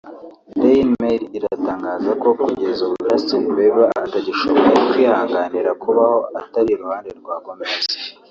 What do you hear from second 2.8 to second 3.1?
ubu